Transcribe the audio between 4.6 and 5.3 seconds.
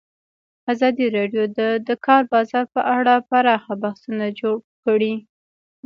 کړي.